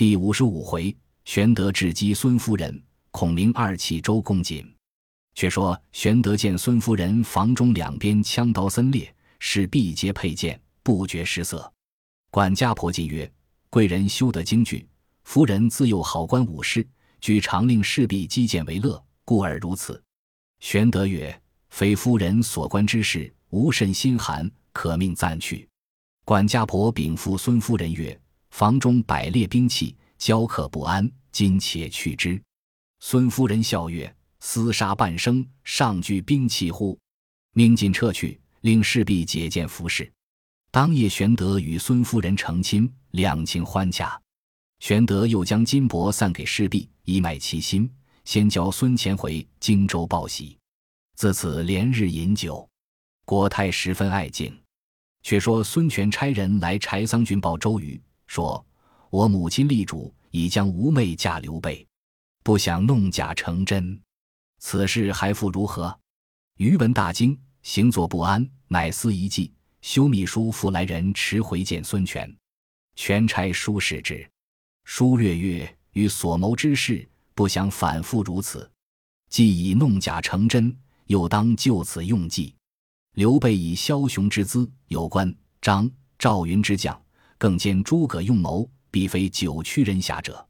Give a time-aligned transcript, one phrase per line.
[0.00, 0.96] 第五十五回，
[1.26, 4.66] 玄德智击孙夫人，孔明二气周公瑾。
[5.34, 11.70] 却说玄德见孙夫人房中两边枪刀森列，使臂皆佩剑，不觉失色。
[12.30, 13.30] 管家婆进曰
[13.68, 14.88] ：“贵人修得京剧，
[15.24, 16.88] 夫人自幼好观武士，
[17.20, 20.02] 据常令侍婢击剑为乐，故而如此。”
[20.60, 21.38] 玄德曰
[21.68, 25.68] ：“非夫人所观之事，无甚心寒，可命暂去。”
[26.24, 28.18] 管家婆禀赋孙夫人曰
[28.50, 32.40] ：“房中摆列兵器，交客不安，今且去之。”
[33.00, 36.98] 孙夫人笑曰：“厮杀半生，尚惧兵器乎？”
[37.54, 40.10] 命尽撤去，令士婢解剑服侍。
[40.70, 44.20] 当夜，玄德与孙夫人成亲，两情欢洽。
[44.78, 47.90] 玄德又将金帛散给士婢，以买其心，
[48.24, 50.56] 先交孙乾回荆州报喜。
[51.16, 52.66] 自此连日饮酒，
[53.24, 54.56] 国泰十分爱敬。
[55.22, 58.64] 却说孙权差人来柴桑郡报周瑜，说
[59.10, 61.84] ：“我母亲立主已将吾妹嫁刘备，
[62.44, 64.00] 不想弄假成真，
[64.60, 65.98] 此事还复如何？”
[66.56, 72.32] 余闻大惊，行坐不安，乃思一计，修秘书复来人迟回见孙权。
[72.94, 74.24] 权差书使之，
[74.84, 78.70] 书略曰：“与所谋之事，不想反复如此。
[79.28, 80.72] 既已弄假成真，
[81.06, 82.54] 又当就此用计。”
[83.14, 86.96] 刘备以枭雄之姿，有关张赵云之将，
[87.40, 90.46] 更兼诸葛用谋，必非九曲人侠者。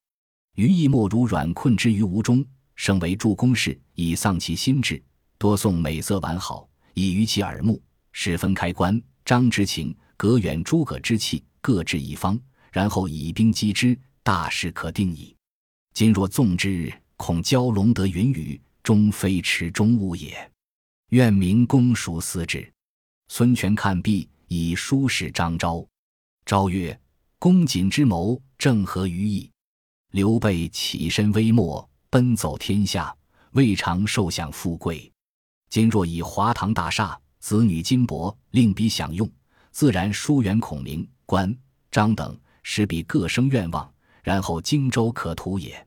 [0.57, 5.01] 余亦莫如软困之于吴中，生为助攻士，以丧其心志，
[5.39, 7.81] 多颂美色完好，以娱其耳目，
[8.11, 12.37] 使分开关张之情，隔远诸葛之气，各置一方，
[12.73, 15.37] 然后以兵击之，大事可定矣。
[15.95, 20.37] 今若纵之，恐蛟龙得云雨，终非池中物也。
[21.11, 22.69] 愿明公熟思之。
[23.29, 25.87] 孙权看毕，以书使张昭。
[26.51, 27.01] 昭曰
[27.39, 29.49] ：“公瑾之谋正合于意。
[30.11, 33.17] 刘备起身微末，奔走天下，
[33.53, 35.09] 未尝受享富贵。
[35.69, 39.31] 今若以华堂大厦、子女金帛，令彼享用，
[39.71, 41.57] 自然疏远孔明、关
[41.89, 43.89] 张等，使彼各生愿望，
[44.25, 45.87] 然后荆州可图也。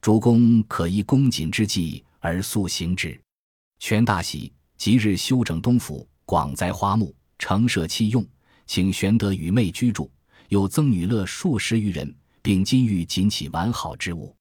[0.00, 3.20] 主公可依公瑾之计而速行之。”
[3.80, 4.52] 权大喜。
[4.76, 8.24] 即日修整东府，广栽花木，盛设器用，
[8.66, 10.10] 请玄德与妹居住，
[10.48, 14.34] 又赠女乐数十余人，并金玉锦起完好之物。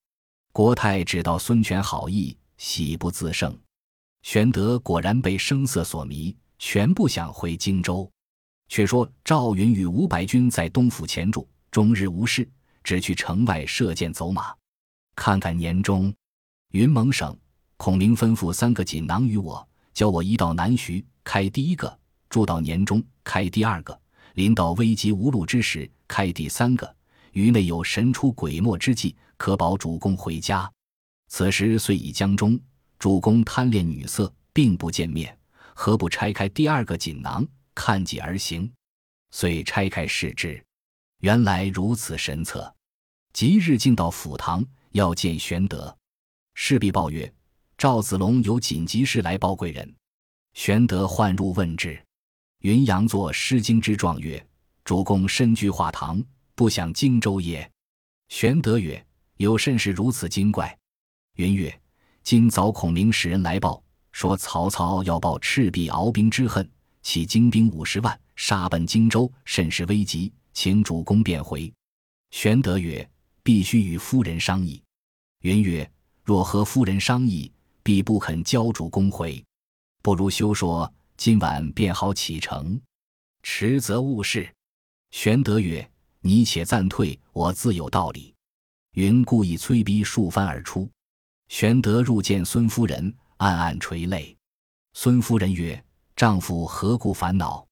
[0.51, 3.57] 国泰知道孙权好意，喜不自胜。
[4.23, 8.09] 玄德果然被声色所迷，全不想回荆州。
[8.67, 12.49] 却说赵云与五百军在东府前住，终日无事，
[12.83, 14.55] 只去城外射箭走马。
[15.15, 16.11] 看看年终，
[16.71, 17.37] 云蒙省，
[17.77, 19.65] 孔明吩咐三个锦囊与我。
[19.93, 23.97] 教我一到南徐开第一个，住到年中开第二个，
[24.35, 26.95] 临到危急无路之时开第三个。
[27.31, 30.71] 于内有神出鬼没之计，可保主公回家。
[31.27, 32.57] 此时虽已江中，
[32.97, 35.37] 主公贪恋女色，并不见面，
[35.73, 38.71] 何不拆开第二个锦囊，看计而行？
[39.31, 40.63] 遂拆开视之，
[41.19, 42.73] 原来如此神策。
[43.33, 45.93] 即日进到府堂，要见玄德。
[46.53, 47.29] 侍婢报曰。
[47.77, 49.93] 赵子龙有紧急事来报贵人，
[50.53, 52.01] 玄德唤入问之。
[52.65, 54.43] 云阳作《诗经》之状曰
[54.83, 56.19] ：“主公身居华堂，
[56.55, 57.71] 不想荆州也。”
[58.27, 59.05] 玄德曰
[59.37, 60.75] ：“有甚事如此惊怪？”
[61.37, 61.79] 云曰
[62.25, 66.67] ：“今早孔明使人来报，说曹操要报赤壁鏖兵之恨，
[67.03, 71.71] 起精兵五十万，杀奔荆州，甚是危急，请主公便回。”
[72.33, 73.07] 玄德曰
[73.43, 74.81] ：“必须与夫人商议。”
[75.45, 75.87] 云曰
[76.25, 77.51] ：“若和夫人商议。”
[77.83, 79.45] 必不肯交主公回，
[80.01, 82.79] 不如休说，今晚便好启程。
[83.41, 84.47] 迟则误事。
[85.11, 85.89] 玄德曰
[86.21, 88.33] ：“你且暂退，我自有道理。”
[88.93, 90.89] 云故意催逼数番而出。
[91.47, 94.35] 玄德入见孙夫人，暗暗垂泪。
[94.93, 95.81] 孙夫人曰
[96.15, 97.65] ：“丈夫何故烦恼？”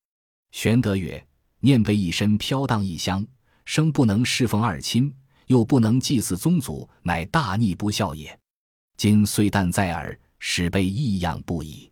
[0.52, 1.25] 玄德曰
[1.60, 3.25] ：“念被一身飘荡异乡，
[3.66, 5.14] 生不能侍奉二亲，
[5.48, 8.38] 又不能祭祀宗祖，乃大逆不孝也。”
[8.95, 11.92] 今虽旦在耳，使备异样不已。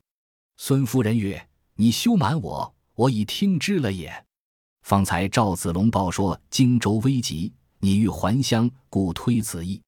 [0.64, 1.44] 孙夫人曰
[1.74, 4.14] ：“你休瞒我，我已听之了也。
[4.84, 9.82] 方才赵子龙报说荆州危急，你欲还乡，故推此意。”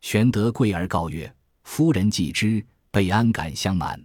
[0.00, 1.34] 玄德跪而告曰
[1.64, 4.00] ：“夫人既知，备安敢相瞒？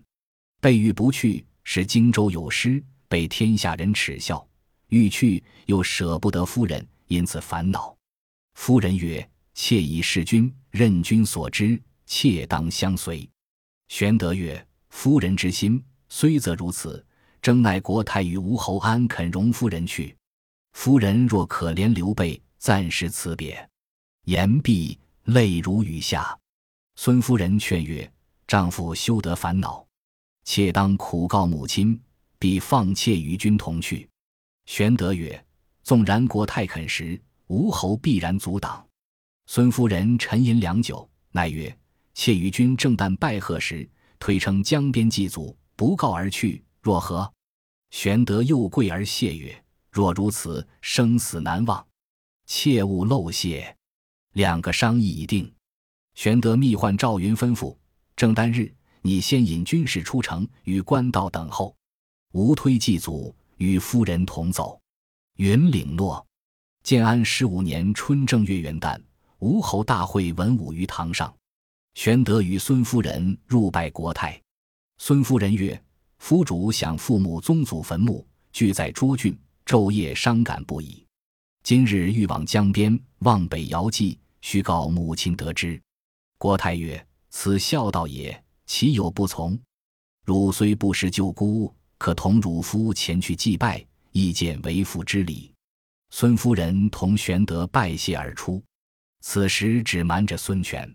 [0.59, 4.43] 备欲不去，使荆州有失，被天下人耻笑；
[4.87, 7.95] 欲去，又舍不得夫人，因此烦恼。”
[8.57, 13.29] 夫人曰：“妾已事君，任君所知。”妾当相随。
[13.89, 17.05] 玄德曰：“夫人之心虽则如此，
[17.41, 20.15] 征奈国太与吴侯安肯容夫人去？
[20.73, 23.69] 夫人若可怜刘备，暂时辞别。
[24.25, 26.37] 言毕，泪如雨下。
[26.95, 28.11] 孙夫人劝曰
[28.47, 29.85] ：“丈夫休得烦恼，
[30.43, 31.99] 妾当苦告母亲，
[32.39, 34.09] 必放妾与君同去。”
[34.65, 35.45] 玄德曰
[35.83, 38.85] ：“纵然国太肯时，吴侯必然阻挡。”
[39.47, 41.75] 孙夫人沉吟良久，乃曰
[42.13, 43.89] ：“妾与君正旦拜贺时，
[44.19, 47.31] 推称江边祭祖，不告而去，若何？”
[47.89, 51.87] 玄德又跪而谢曰：“若如此，生死难忘，
[52.45, 53.73] 切勿漏谢。”
[54.33, 55.49] 两个商议已定。
[56.15, 57.73] 玄德密唤赵云，吩咐
[58.17, 61.73] ：“正旦日，你先引军士出城，与官道等候。
[62.33, 64.77] 吾推祭祖，与夫人同走。”
[65.37, 66.25] 云领诺。
[66.83, 69.01] 建安十五年春正月元旦，
[69.39, 71.33] 吴侯大会文武于堂上。
[71.95, 74.41] 玄德与孙夫人入拜国太。
[74.99, 75.79] 孙夫人曰：
[76.17, 81.05] 夫主想父母宗祖坟墓，俱在涿郡，昼夜伤感不已。
[81.63, 85.79] 今日欲往江边，望北遥祭，须告母亲得知。
[86.37, 89.57] 国太曰：“此孝道也，岂有不从？
[90.25, 95.53] 汝虽不识舅姑，可同汝夫前去祭拜，亦见为父之礼。”
[96.09, 98.61] 孙夫人同玄德拜谢而出。
[99.21, 100.91] 此时只瞒着孙权。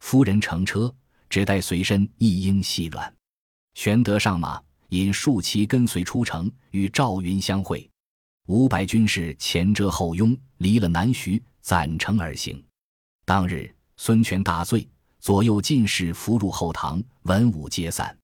[0.00, 0.92] 夫人乘车，
[1.28, 3.12] 只带随身一应细软。
[3.74, 7.88] 玄德上马，引数骑跟随出城，与赵云相会。
[8.46, 12.62] 五百军士前遮后拥，离了南徐，攒城而行。
[13.24, 14.88] 当日，孙权大醉，
[15.18, 18.16] 左右进士伏入后堂，文武皆散。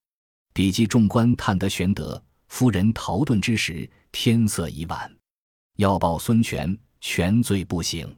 [0.52, 5.10] 比及众官探得玄德夫人逃遁之时，天色已晚。
[5.76, 8.16] 要报孙权，权醉不醒，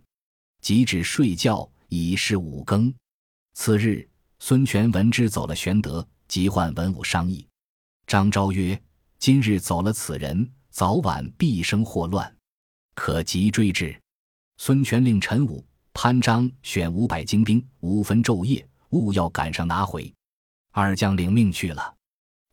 [0.60, 2.92] 即止睡觉，已是五更。
[3.54, 4.06] 次日，
[4.38, 6.06] 孙权闻之，走了玄德。
[6.32, 7.46] 即唤文武商议，
[8.06, 8.82] 张昭曰
[9.20, 12.34] ：“今日走了此人，早晚必生祸乱，
[12.94, 13.94] 可急追之。”
[14.56, 15.62] 孙权令陈武、
[15.92, 20.10] 潘璋选五百精兵，五分昼夜，务要赶上拿回。
[20.70, 21.94] 二将领命去了。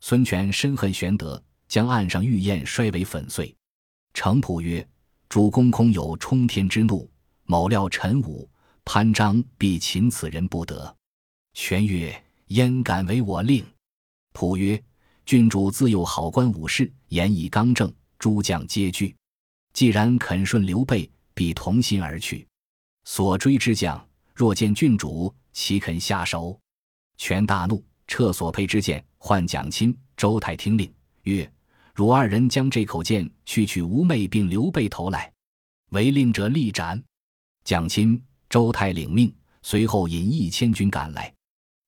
[0.00, 3.56] 孙权深恨玄德，将岸上玉燕摔为粉碎。
[4.12, 4.86] 程普曰
[5.26, 7.10] ：“主公空有冲天之怒，
[7.44, 8.46] 某料陈武、
[8.84, 10.94] 潘璋必擒此人不得。”
[11.56, 12.22] 权曰。
[12.50, 13.64] 焉敢违我令？
[14.32, 14.82] 普曰
[15.24, 19.14] ：“郡主自幼好官武士，言以刚正，诸将皆惧。
[19.72, 22.44] 既然肯顺刘备，必同心而去。
[23.04, 24.04] 所追之将，
[24.34, 26.58] 若见郡主，岂肯下手？”
[27.18, 30.92] 权大怒，撤所佩之剑，唤蒋钦、周泰听令，
[31.22, 31.48] 曰
[31.94, 35.32] ：“汝二人将这口剑去取吴妹并刘备头来，
[35.90, 37.00] 违令者立斩。”
[37.62, 39.32] 蒋钦、周泰领命，
[39.62, 41.32] 随后引一千军赶来。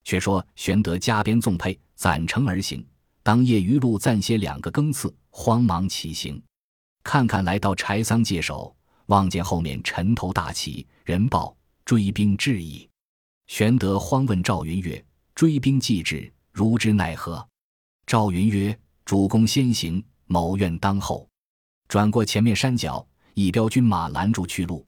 [0.04, 2.84] 却说玄德加鞭纵辔，攒城而行。
[3.22, 6.43] 当夜余路暂歇两个更次，慌忙起行。
[7.04, 8.75] 看看来到柴桑界首，
[9.06, 12.88] 望见后面尘头大起，人报追兵至矣。
[13.46, 15.04] 玄德慌问赵云曰
[15.34, 17.46] ：“追兵既至，如之奈何？”
[18.06, 21.28] 赵云曰：“主公先行，某愿当后。”
[21.88, 24.84] 转过前面山脚，一彪军马拦住去路。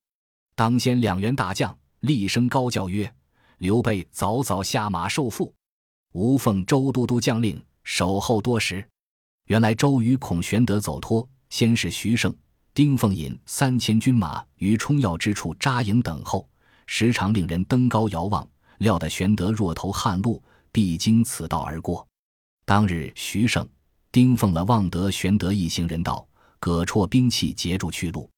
[0.56, 3.12] 当先两员大将厉声高叫曰：
[3.64, 5.50] 刘备早早下马受缚，
[6.12, 8.86] 吴奉周都督将令守候多时。
[9.46, 12.36] 原来周瑜恐玄德走脱，先是徐盛、
[12.74, 16.46] 丁奉引三千军马于冲要之处扎营等候，
[16.86, 18.46] 时常令人登高遥望，
[18.80, 22.06] 料得玄德若投汉路，必经此道而过。
[22.66, 23.66] 当日徐盛、
[24.12, 26.28] 丁奉了望得玄德一行人到，
[26.60, 28.28] 葛绰兵器截住去路。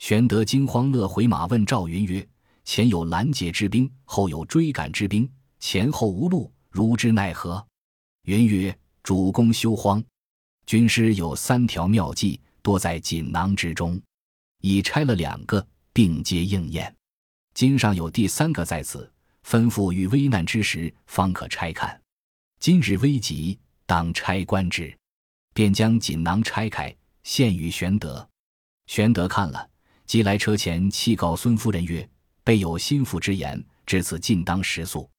[0.00, 2.26] 玄德惊慌乐回马问赵云曰。
[2.64, 5.30] 前有拦截之兵，后有追赶之兵，
[5.60, 7.64] 前后无路，如之奈何？
[8.24, 10.02] 云曰：“主公休慌，
[10.66, 14.00] 军师有三条妙计，多在锦囊之中，
[14.60, 16.94] 已拆了两个，并皆应验。
[17.52, 19.12] 今上有第三个在此，
[19.46, 22.00] 吩咐遇危难之时方可拆看。
[22.58, 24.96] 今日危急，当拆观之。”
[25.54, 26.92] 便将锦囊拆开，
[27.22, 28.28] 献与玄德。
[28.86, 29.70] 玄德看了，
[30.04, 32.08] 即来车前弃告孙夫人曰。
[32.44, 35.10] 备有心腹之言，至此尽当实诉。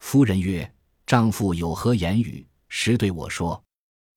[0.00, 0.70] 夫人曰
[1.06, 2.46] ：“丈夫有何言语？
[2.68, 3.60] 实对我说。”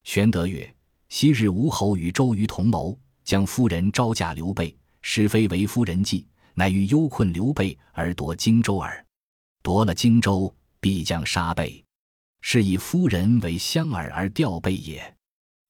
[0.04, 0.76] 玄德曰
[1.08, 9.06] ：“昔日吴侯与周瑜同谋，将夫人招嫁刘备，实非为夫人计，乃欲忧困刘备而夺荆州耳。
[9.64, 11.84] 夺了荆州，必将杀备，
[12.42, 15.16] 是以夫人为相饵而钓备也。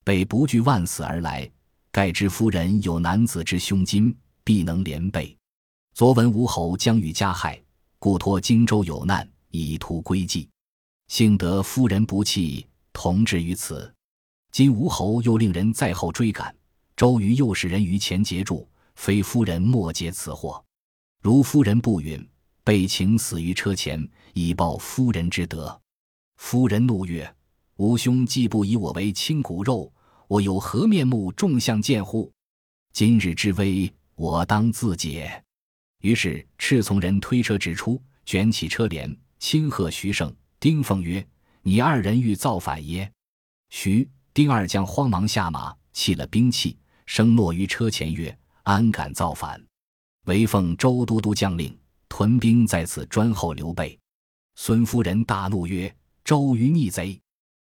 [0.02, 1.48] 备不惧万死而来，
[1.92, 5.36] 盖知夫人有男子之胸襟，必能连备。”
[5.94, 7.60] 昨闻吴侯将欲加害，
[7.98, 10.48] 故托荆州有难，以图归计。
[11.08, 13.92] 幸得夫人不弃，同至于此。
[14.50, 16.54] 今吴侯又令人在后追赶，
[16.96, 20.64] 周瑜又使人于前截住，非夫人莫解此祸。
[21.20, 22.26] 如夫人不允，
[22.64, 25.78] 被请死于车前，以报夫人之德。”
[26.38, 27.30] 夫人怒曰
[27.76, 29.92] ：“吾兄既不以我为亲骨肉，
[30.28, 32.32] 我有何面目众相见乎？
[32.92, 35.44] 今日之危，我当自解。”
[36.00, 41.26] 于是赤从人推车直出，卷起车帘，亲贺徐盛、丁奉曰
[41.62, 43.10] ：“你二人欲造反耶？”
[43.68, 49.62] 徐、丁二将慌忙下马，弃了兵器，声落于车前曰：“安敢造反？
[50.24, 51.76] 唯奉周都督将令，
[52.08, 53.98] 屯兵在此专候刘备。”
[54.56, 57.20] 孙夫人大怒曰：“周瑜逆贼！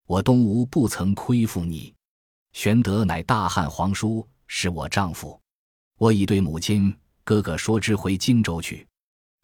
[0.07, 1.93] 我东吴不曾亏负你。
[2.53, 5.41] 玄德乃大汉皇叔，是我丈夫。
[5.99, 8.87] 我已对母亲。”哥哥说之回荆州去，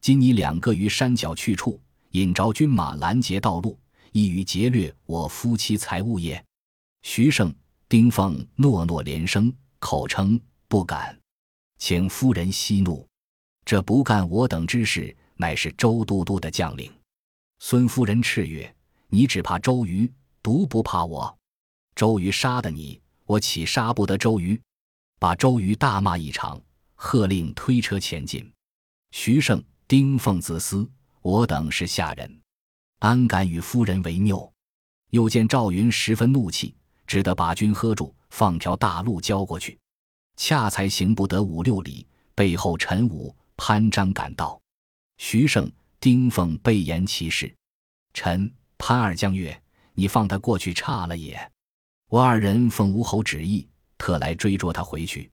[0.00, 1.80] 今你两个于山脚去处，
[2.10, 3.78] 引着军马拦截道路，
[4.12, 6.42] 意欲劫掠我夫妻财物也。
[7.02, 7.54] 徐盛、
[7.88, 11.16] 丁奉诺诺连声，口称不敢，
[11.78, 13.06] 请夫人息怒。
[13.64, 16.92] 这不干我等之事，乃是周都督的将领。
[17.58, 18.74] 孙夫人叱曰
[19.08, 21.36] ：“你只怕周瑜，独不怕我？
[21.94, 24.60] 周瑜杀的你，我岂杀不得周瑜？”
[25.18, 26.60] 把周瑜大骂一场。
[26.96, 28.52] 喝令推车前进。
[29.12, 30.90] 徐盛、丁奉自私，
[31.22, 32.40] 我等是下人，
[32.98, 34.52] 安敢与夫人为拗？
[35.10, 36.74] 又见赵云十分怒气，
[37.06, 39.78] 只得把军喝住，放条大路交过去。
[40.36, 44.60] 恰才行不得五六里，背后陈武、潘璋赶到。
[45.18, 47.54] 徐盛、丁奉备言其事。
[48.12, 49.62] 陈、潘二将曰
[49.94, 51.52] ：“你放他过去差了也。
[52.08, 55.30] 我二人奉吴侯旨意，特来追捉他回去。”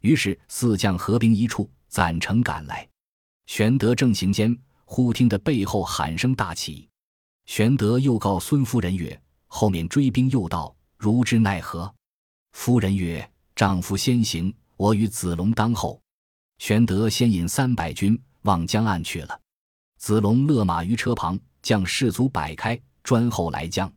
[0.00, 2.86] 于是四将合兵一处，攒城赶来。
[3.46, 6.88] 玄德正行间，忽听得背后喊声大起。
[7.46, 11.92] 玄德又告孙夫人曰：“后面追兵又到，如之奈何？”
[12.52, 16.00] 夫人曰：“丈夫先行，我与子龙当后。”
[16.58, 19.40] 玄德先引三百军望江岸去了。
[19.98, 23.90] 子龙勒马于车旁，将士卒摆开，专候来将。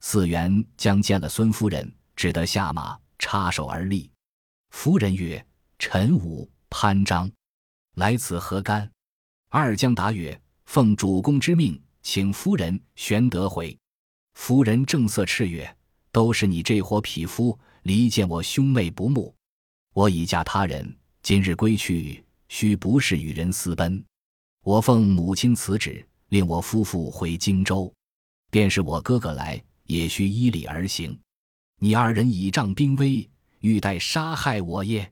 [0.00, 4.10] 四员将见了孙夫人，只得下马，插手而立。
[4.70, 5.44] 夫人曰
[5.78, 7.30] ：“陈武、潘璋，
[7.96, 8.90] 来此何干？”
[9.50, 13.76] 二将答曰：“奉主公之命，请夫人、玄德回。”
[14.34, 15.76] 夫人正色叱曰
[16.12, 19.34] ：“都是你这伙匹夫，离间我兄妹不睦。
[19.94, 24.04] 我已嫁他人，今日归去，须不是与人私奔。
[24.62, 27.92] 我奉母亲辞旨，令我夫妇回荆州，
[28.50, 31.18] 便是我哥哥来，也须依礼而行。
[31.80, 33.28] 你二人倚仗兵威。”
[33.60, 35.10] 欲待杀害我耶？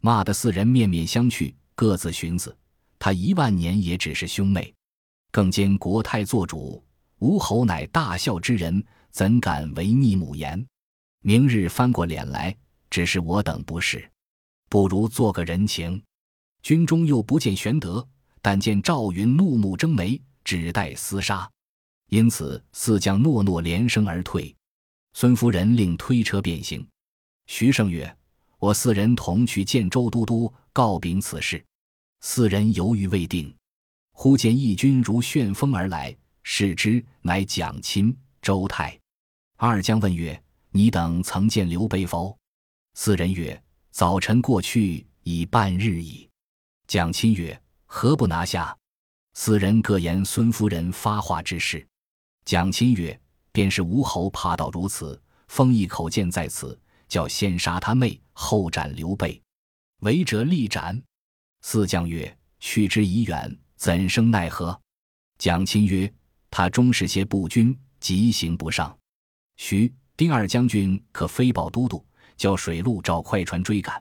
[0.00, 2.56] 骂得四人面面相觑，各自寻思：
[2.98, 4.74] 他一万年也只是兄妹，
[5.30, 6.82] 更兼国太做主，
[7.18, 10.66] 吴侯乃大孝之人，怎敢违逆母言？
[11.22, 12.56] 明日翻过脸来，
[12.88, 14.10] 只是我等不是，
[14.68, 16.02] 不如做个人情。
[16.62, 18.06] 军中又不见玄德，
[18.40, 21.50] 但见赵云怒目睁眉，只待厮杀。
[22.08, 24.54] 因此四将诺诺连声而退。
[25.12, 26.86] 孙夫人令推车便行。
[27.50, 28.16] 徐盛曰
[28.60, 31.62] ：“我四人同去见周都督，告禀此事。”
[32.22, 33.52] 四人犹豫未定，
[34.12, 38.96] 忽见义军如旋风而来，视之乃蒋钦、周泰。
[39.56, 40.40] 二将问曰
[40.70, 42.38] ：“你等曾见刘备否？”
[42.94, 46.30] 四人曰：“早晨过去已半日矣。”
[46.86, 48.74] 蒋钦曰：“何不拿下？”
[49.34, 51.84] 四人各言孙夫人发话之事。
[52.44, 56.79] 蒋钦曰：“便是吴侯怕到如此，封一口剑在此。”
[57.10, 59.42] 叫先杀他妹，后斩刘备，
[59.98, 61.02] 违者立斩。
[61.60, 64.80] 四将曰：“去之已远，怎生奈何？”
[65.36, 66.10] 蒋钦曰
[66.50, 68.96] ：“他终是些步军，急行不上。
[69.56, 72.02] 徐、丁二将军可飞报都督，
[72.36, 74.00] 叫水路找快船追赶。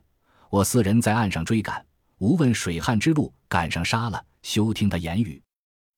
[0.52, 1.84] 我四人在岸上追赶，
[2.20, 5.42] 无问水旱之路，赶上杀了，休听他言语。”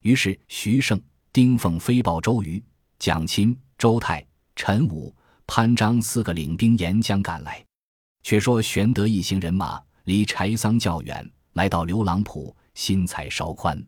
[0.01, 1.00] 于是徐盛、
[1.34, 2.63] 丁奉飞报周瑜、
[3.00, 4.25] 蒋钦、周泰、
[4.56, 5.13] 陈武。
[5.53, 7.62] 潘璋四个领兵沿江赶来。
[8.24, 13.86] 却说玄德一行人马离柴桑较远，来到刘郎浦，心才稍宽，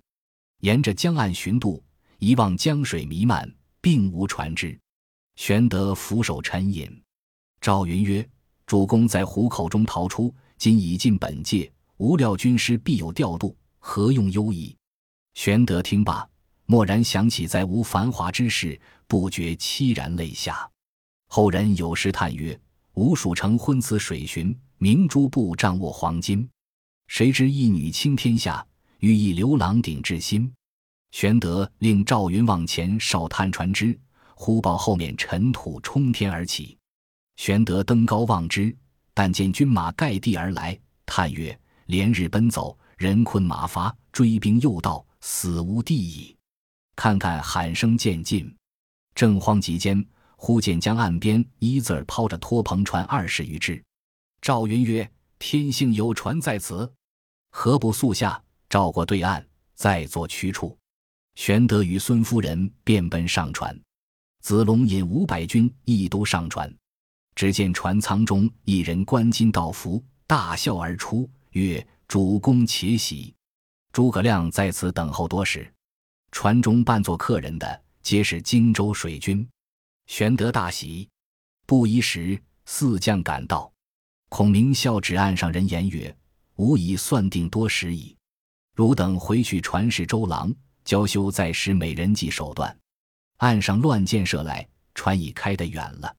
[0.59, 1.81] 沿着江岸寻渡，
[2.19, 4.77] 一望江水弥漫，并无船只。
[5.37, 7.01] 玄德俯首沉吟。
[7.61, 8.27] 赵云曰
[8.67, 14.75] ：“主公在虎口中逃出，今已进本界，无料军师必有调度，何用忧疑？”
[15.33, 16.27] 玄德听罢，
[16.65, 18.77] 蓦然想起在吴繁华之事，
[19.07, 20.69] 不觉凄然泪下。
[21.35, 22.55] 后人有诗叹曰
[22.93, 26.47] ：“吴蜀城昏此水寻，明珠布帐卧黄金。
[27.07, 28.63] 谁知一女倾天下，
[28.99, 30.53] 欲一刘郎顶至心。”
[31.09, 33.99] 玄德令赵云往前哨探船只，
[34.35, 36.77] 忽报后面尘土冲天而起。
[37.37, 38.71] 玄德登高望之，
[39.15, 46.37] 但见军马盖地而来，叹曰：“连日奔走，人困马乏，追兵又到，死无地矣。
[46.95, 48.55] 看看喊声渐近，
[49.15, 50.05] 正慌急间，
[50.45, 53.81] 忽见江岸边一字儿抛着拖篷船二十余只。
[54.41, 55.09] 赵云曰
[55.39, 56.93] ：“天幸有船在此，
[57.51, 59.41] 何不速下，照过对岸，
[59.73, 60.77] 再作驱处？”
[61.35, 63.73] 玄德与孙夫人便奔上船。
[64.41, 66.69] 子龙引五百军亦都上船。
[67.35, 73.33] 只见船舱中一人冠巾道服，大笑而出，曰：“主公且喜。”
[73.93, 75.73] 诸葛亮在此等候多时。
[76.33, 79.47] 船中扮作客人的，皆是荆州水军。
[80.05, 81.09] 玄德大喜。
[81.65, 83.71] 不一时，四将赶到。
[84.29, 86.15] 孔明笑指岸上人言曰
[86.57, 88.15] ：“吾已算定多时矣。
[88.75, 92.75] 汝等回去传示周郎，教休再使美人计手段。”
[93.37, 96.15] 岸上乱箭射来，船已开得远了。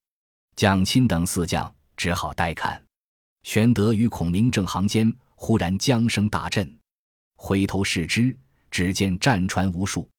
[0.56, 2.82] 蒋钦等四将只好呆看。
[3.42, 6.78] 玄德与孔明正行间，忽然江声大震，
[7.36, 8.36] 回头视之。
[8.70, 10.10] 只见战船无数，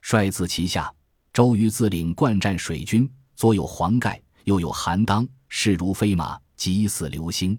[0.00, 0.90] 帅自旗下，
[1.38, 7.56] 周瑜自领惯战水军，左有黄盖，右有韩当，势如飞马，急似流星。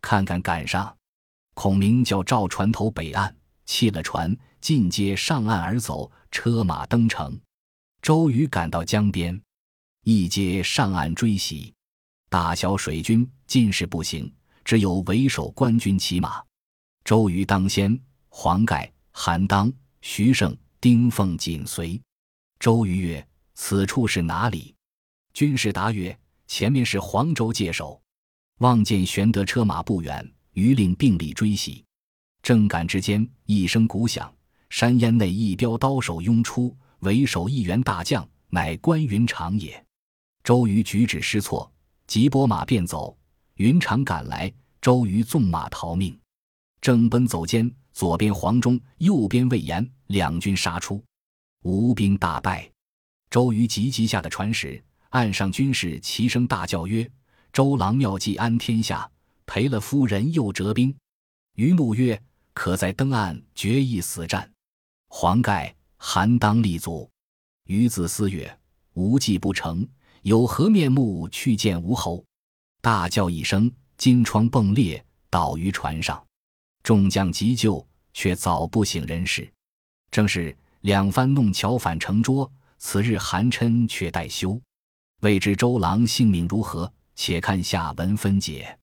[0.00, 0.96] 看看赶上，
[1.52, 3.36] 孔明叫赵船头北岸，
[3.66, 7.38] 弃了船，尽皆上岸而走，车马登城。
[8.00, 9.38] 周瑜赶到江边，
[10.04, 11.74] 一皆上岸追袭，
[12.30, 14.32] 大小水军尽是步行，
[14.64, 16.42] 只有为首官军骑马。
[17.04, 18.00] 周瑜当先，
[18.30, 18.90] 黄盖。
[19.10, 22.00] 韩当、徐盛、丁奉紧随。
[22.60, 23.26] 周瑜曰
[23.56, 24.74] ：“此处是哪里？”
[25.32, 27.98] 军士答曰：“前面是黄州界首。”
[28.60, 31.82] 望见玄德车马不远，余令并力追袭。
[32.42, 34.30] 正赶之间，一声鼓响，
[34.68, 39.82] 山烟内一彪刀手拥出，为首一员大将，乃关云长也。
[40.44, 41.72] 周瑜举止失措，
[42.06, 43.16] 急拨马便走。
[43.54, 44.52] 云长赶来，
[44.82, 46.18] 周瑜纵马逃命，
[46.82, 47.74] 正奔走间。
[47.92, 51.02] 左边黄忠，右边魏延，两军杀出，
[51.62, 52.70] 吴兵大败。
[53.28, 57.08] 周瑜急急下的船时，岸上军士齐声大叫曰
[57.52, 59.08] ：“周郎妙计安天下，
[59.46, 60.94] 赔了夫人又折兵。”
[61.56, 62.20] 瑜怒曰
[62.54, 64.50] ：“可在登岸决一死战。”
[65.08, 67.08] 黄盖、韩当立足。
[67.66, 68.58] 于子思曰
[68.94, 69.86] ：“无计不成，
[70.22, 72.24] 有何面目去见吴侯？”
[72.80, 76.24] 大叫一声，金疮迸裂，倒于船上。
[76.82, 79.52] 众将急救，却早不省人事。
[80.10, 84.58] 正是两番弄巧反成拙，此日寒碜却待休。
[85.20, 86.90] 未知周郎性命如何？
[87.14, 88.78] 且看下文分解。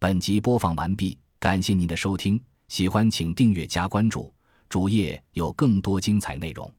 [0.00, 4.34] 本集播放完毕，感谢您的收听，喜欢请订阅加关注，
[4.68, 6.72] 主页有更多精彩内容。